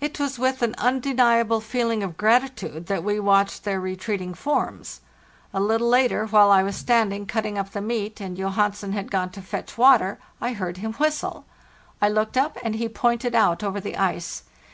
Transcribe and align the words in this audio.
It 0.00 0.18
was 0.18 0.38
with 0.38 0.62
an 0.62 0.74
undeniable 0.78 1.60
feeling 1.60 2.02
of 2.02 2.16
gratitude 2.16 2.86
that 2.86 3.04
we 3.04 3.20
watched 3.20 3.64
their 3.64 3.78
retreating 3.78 4.32
forms. 4.32 5.02
<A 5.52 5.60
little 5.60 5.90
later, 5.90 6.24
while 6.26 6.50
I 6.50 6.62
was 6.62 6.74
standing 6.74 7.26
cutting 7.26 7.58
up 7.58 7.72
the 7.72 7.82
meat 7.82 8.18
and 8.18 8.34
Johansen 8.38 8.92
had 8.92 9.10
gone 9.10 9.28
to 9.32 9.42
fetch 9.42 9.76
water, 9.76 10.18
I 10.40 10.54
heard 10.54 10.78
him 10.78 10.94
whistle. 10.94 11.44
1 11.98 12.14
looked 12.14 12.38
up, 12.38 12.56
and 12.64 12.76
he 12.76 12.88
pointed 12.88 13.34
out 13.34 13.62
over 13.62 13.78
the 13.78 13.98
ice. 13.98 14.44